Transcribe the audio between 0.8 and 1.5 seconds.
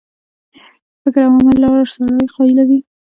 فکر او